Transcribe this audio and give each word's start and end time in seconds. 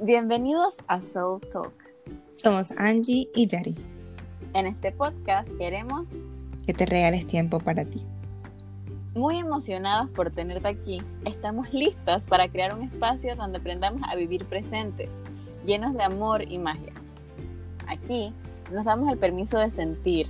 Bienvenidos 0.00 0.74
a 0.88 1.02
Soul 1.02 1.40
Talk. 1.52 1.72
Somos 2.36 2.72
Angie 2.78 3.28
y 3.32 3.46
Yari. 3.46 3.76
En 4.52 4.66
este 4.66 4.90
podcast 4.90 5.48
queremos 5.56 6.08
que 6.66 6.74
te 6.74 6.84
regales 6.84 7.28
tiempo 7.28 7.60
para 7.60 7.84
ti. 7.84 8.04
Muy 9.14 9.38
emocionados 9.38 10.10
por 10.10 10.32
tenerte 10.32 10.66
aquí, 10.66 11.00
estamos 11.24 11.72
listas 11.72 12.26
para 12.26 12.48
crear 12.48 12.74
un 12.74 12.82
espacio 12.82 13.36
donde 13.36 13.58
aprendamos 13.58 14.02
a 14.08 14.16
vivir 14.16 14.44
presentes, 14.46 15.10
llenos 15.64 15.94
de 15.94 16.02
amor 16.02 16.42
y 16.42 16.58
magia. 16.58 16.92
Aquí 17.86 18.34
nos 18.72 18.84
damos 18.84 19.12
el 19.12 19.18
permiso 19.18 19.58
de 19.58 19.70
sentir, 19.70 20.26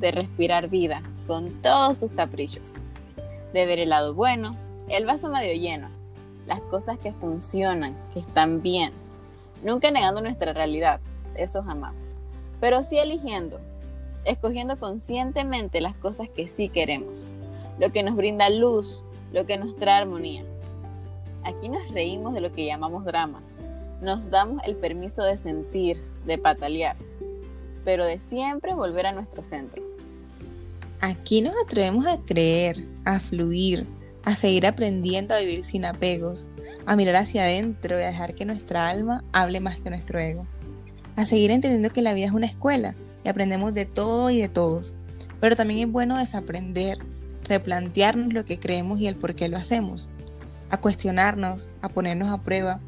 de 0.00 0.10
respirar 0.10 0.68
vida 0.68 1.02
con 1.26 1.62
todos 1.62 1.96
sus 1.96 2.12
caprichos, 2.12 2.76
de 3.54 3.64
ver 3.64 3.78
el 3.78 3.88
lado 3.88 4.12
bueno, 4.12 4.54
el 4.88 5.06
vaso 5.06 5.30
medio 5.30 5.58
lleno, 5.58 5.88
las 6.46 6.60
cosas 6.62 6.98
que 6.98 7.12
funcionan, 7.12 7.96
que 8.12 8.20
están 8.20 8.62
bien, 8.62 8.92
nunca 9.62 9.90
negando 9.90 10.20
nuestra 10.20 10.52
realidad, 10.52 11.00
eso 11.34 11.62
jamás, 11.62 12.08
pero 12.60 12.82
sí 12.82 12.98
eligiendo, 12.98 13.60
escogiendo 14.24 14.78
conscientemente 14.78 15.80
las 15.80 15.96
cosas 15.96 16.28
que 16.28 16.48
sí 16.48 16.68
queremos 16.68 17.32
lo 17.78 17.90
que 17.90 18.02
nos 18.02 18.16
brinda 18.16 18.48
luz, 18.50 19.04
lo 19.32 19.46
que 19.46 19.56
nos 19.56 19.74
trae 19.76 20.02
armonía. 20.02 20.44
Aquí 21.44 21.68
nos 21.68 21.88
reímos 21.90 22.34
de 22.34 22.40
lo 22.40 22.52
que 22.52 22.64
llamamos 22.64 23.04
drama, 23.04 23.40
nos 24.00 24.30
damos 24.30 24.62
el 24.64 24.76
permiso 24.76 25.22
de 25.22 25.38
sentir, 25.38 26.02
de 26.26 26.38
patalear, 26.38 26.96
pero 27.84 28.04
de 28.04 28.20
siempre 28.20 28.74
volver 28.74 29.06
a 29.06 29.12
nuestro 29.12 29.42
centro. 29.42 29.82
Aquí 31.00 31.42
nos 31.42 31.56
atrevemos 31.56 32.06
a 32.06 32.18
creer, 32.18 32.86
a 33.04 33.18
fluir, 33.18 33.86
a 34.24 34.34
seguir 34.34 34.66
aprendiendo 34.66 35.34
a 35.34 35.40
vivir 35.40 35.64
sin 35.64 35.84
apegos, 35.84 36.48
a 36.86 36.96
mirar 36.96 37.16
hacia 37.16 37.44
adentro 37.44 37.98
y 37.98 38.02
a 38.02 38.06
dejar 38.06 38.34
que 38.34 38.44
nuestra 38.44 38.88
alma 38.88 39.24
hable 39.32 39.60
más 39.60 39.78
que 39.78 39.90
nuestro 39.90 40.20
ego, 40.20 40.46
a 41.16 41.24
seguir 41.24 41.50
entendiendo 41.50 41.90
que 41.90 42.02
la 42.02 42.14
vida 42.14 42.26
es 42.26 42.32
una 42.32 42.46
escuela 42.46 42.94
y 43.24 43.28
aprendemos 43.28 43.74
de 43.74 43.86
todo 43.86 44.30
y 44.30 44.40
de 44.40 44.48
todos, 44.48 44.94
pero 45.40 45.56
también 45.56 45.80
es 45.80 45.92
bueno 45.92 46.18
desaprender, 46.18 46.98
replantearnos 47.48 48.32
lo 48.32 48.44
que 48.44 48.58
creemos 48.58 49.00
y 49.00 49.06
el 49.06 49.16
por 49.16 49.34
qué 49.34 49.48
lo 49.48 49.56
hacemos, 49.56 50.08
a 50.70 50.78
cuestionarnos, 50.78 51.70
a 51.82 51.88
ponernos 51.88 52.30
a 52.30 52.42
prueba 52.42 52.80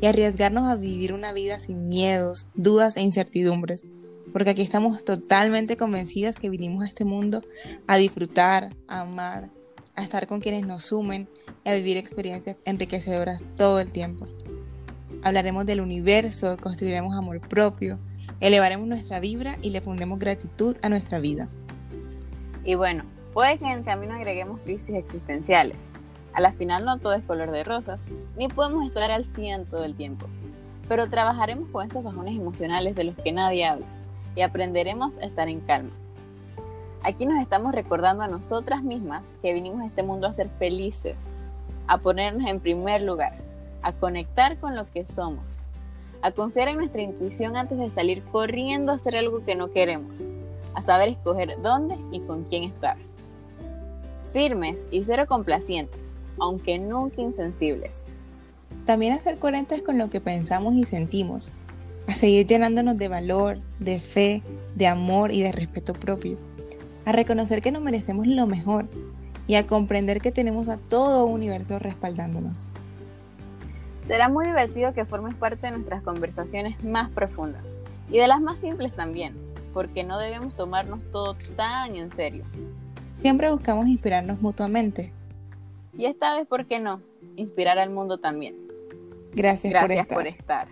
y 0.00 0.06
arriesgarnos 0.06 0.64
a 0.64 0.76
vivir 0.76 1.12
una 1.12 1.32
vida 1.32 1.58
sin 1.58 1.88
miedos, 1.88 2.48
dudas 2.54 2.96
e 2.96 3.02
incertidumbres, 3.02 3.84
porque 4.32 4.50
aquí 4.50 4.62
estamos 4.62 5.04
totalmente 5.04 5.76
convencidas 5.76 6.38
que 6.38 6.50
vinimos 6.50 6.84
a 6.84 6.88
este 6.88 7.04
mundo 7.04 7.42
a 7.86 7.96
disfrutar, 7.96 8.74
a 8.88 9.00
amar, 9.00 9.50
a 9.96 10.02
estar 10.02 10.26
con 10.26 10.40
quienes 10.40 10.66
nos 10.66 10.84
sumen 10.84 11.28
y 11.64 11.68
a 11.68 11.74
vivir 11.74 11.96
experiencias 11.96 12.56
enriquecedoras 12.64 13.42
todo 13.56 13.80
el 13.80 13.92
tiempo. 13.92 14.26
Hablaremos 15.22 15.66
del 15.66 15.80
universo, 15.80 16.56
construiremos 16.60 17.14
amor 17.16 17.40
propio, 17.40 17.98
elevaremos 18.40 18.86
nuestra 18.86 19.20
vibra 19.20 19.58
y 19.62 19.70
le 19.70 19.80
pondremos 19.80 20.18
gratitud 20.18 20.76
a 20.82 20.88
nuestra 20.88 21.18
vida. 21.18 21.48
Y 22.64 22.74
bueno, 22.74 23.04
Puede 23.34 23.58
que 23.58 23.64
en 23.64 23.72
el 23.72 23.84
camino 23.84 24.14
agreguemos 24.14 24.60
crisis 24.60 24.94
existenciales. 24.94 25.92
A 26.34 26.40
la 26.40 26.52
final 26.52 26.84
no 26.84 26.98
todo 26.98 27.14
es 27.14 27.22
color 27.24 27.50
de 27.50 27.64
rosas, 27.64 28.04
ni 28.36 28.46
podemos 28.46 28.86
estar 28.86 29.10
al 29.10 29.24
100 29.24 29.66
todo 29.66 29.84
el 29.84 29.96
tiempo. 29.96 30.26
Pero 30.88 31.10
trabajaremos 31.10 31.68
con 31.70 31.84
esos 31.84 32.04
bajones 32.04 32.36
emocionales 32.36 32.94
de 32.94 33.02
los 33.02 33.16
que 33.16 33.32
nadie 33.32 33.66
habla 33.66 33.86
y 34.36 34.42
aprenderemos 34.42 35.18
a 35.18 35.24
estar 35.24 35.48
en 35.48 35.58
calma. 35.62 35.90
Aquí 37.04 37.26
nos 37.26 37.38
estamos 37.38 37.74
recordando 37.74 38.22
a 38.22 38.28
nosotras 38.28 38.82
mismas 38.82 39.22
que 39.42 39.52
vinimos 39.52 39.82
a 39.82 39.86
este 39.86 40.02
mundo 40.02 40.26
a 40.26 40.32
ser 40.32 40.48
felices, 40.58 41.16
a 41.86 41.98
ponernos 41.98 42.48
en 42.48 42.60
primer 42.60 43.02
lugar, 43.02 43.36
a 43.82 43.92
conectar 43.92 44.58
con 44.58 44.74
lo 44.74 44.90
que 44.90 45.06
somos, 45.06 45.60
a 46.22 46.30
confiar 46.30 46.68
en 46.68 46.78
nuestra 46.78 47.02
intuición 47.02 47.56
antes 47.56 47.78
de 47.78 47.90
salir 47.90 48.22
corriendo 48.24 48.90
a 48.90 48.94
hacer 48.94 49.16
algo 49.16 49.44
que 49.44 49.54
no 49.54 49.70
queremos, 49.70 50.32
a 50.72 50.80
saber 50.80 51.10
escoger 51.10 51.60
dónde 51.62 51.98
y 52.10 52.20
con 52.20 52.44
quién 52.44 52.64
estar 52.64 52.96
firmes 54.32 54.78
y 54.90 55.04
cero 55.04 55.26
complacientes, 55.28 56.12
aunque 56.40 56.78
nunca 56.78 57.22
insensibles. 57.22 58.04
También 58.86 59.12
a 59.12 59.20
ser 59.20 59.38
coherentes 59.38 59.80
con 59.82 59.96
lo 59.96 60.10
que 60.10 60.20
pensamos 60.20 60.74
y 60.74 60.86
sentimos, 60.86 61.52
a 62.08 62.14
seguir 62.14 62.46
llenándonos 62.46 62.98
de 62.98 63.08
valor, 63.08 63.60
de 63.78 64.00
fe, 64.00 64.42
de 64.74 64.86
amor 64.88 65.32
y 65.32 65.42
de 65.42 65.52
respeto 65.52 65.92
propio, 65.92 66.36
a 67.04 67.12
reconocer 67.12 67.62
que 67.62 67.72
nos 67.72 67.82
merecemos 67.82 68.26
lo 68.26 68.46
mejor 68.46 68.86
y 69.46 69.56
a 69.56 69.66
comprender 69.66 70.20
que 70.20 70.32
tenemos 70.32 70.68
a 70.68 70.76
todo 70.76 71.26
un 71.26 71.34
universo 71.34 71.78
respaldándonos. 71.78 72.68
Será 74.06 74.28
muy 74.28 74.46
divertido 74.46 74.92
que 74.92 75.04
formes 75.04 75.34
parte 75.34 75.66
de 75.66 75.72
nuestras 75.72 76.02
conversaciones 76.02 76.82
más 76.84 77.10
profundas 77.10 77.78
y 78.10 78.18
de 78.18 78.28
las 78.28 78.40
más 78.40 78.58
simples 78.60 78.92
también, 78.94 79.34
porque 79.72 80.04
no 80.04 80.18
debemos 80.18 80.54
tomarnos 80.54 81.02
todo 81.10 81.34
tan 81.56 81.96
en 81.96 82.14
serio. 82.14 82.44
Siempre 83.16 83.50
buscamos 83.50 83.86
inspirarnos 83.86 84.40
mutuamente. 84.42 85.12
Y 85.96 86.06
esta 86.06 86.36
vez, 86.36 86.46
¿por 86.46 86.66
qué 86.66 86.80
no? 86.80 87.00
Inspirar 87.36 87.78
al 87.78 87.90
mundo 87.90 88.18
también. 88.18 88.56
Gracias, 89.32 89.72
Gracias 89.72 90.06
por 90.06 90.26
estar. 90.26 90.68